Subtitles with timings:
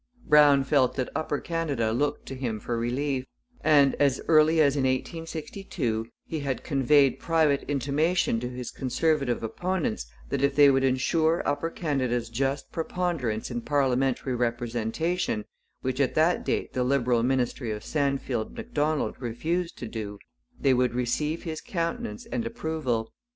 [0.25, 3.27] Brown felt that Upper Canada looked to him for relief;
[3.63, 10.07] and as early as in 1862 he had conveyed private intimation to his Conservative opponents
[10.29, 15.45] that if they would ensure Upper Canada's just preponderance in parliamentary representation,
[15.83, 20.17] which at that date the Liberal ministry of Sandfield Macdonald refused to do,
[20.59, 23.13] they would receive his countenance and approval.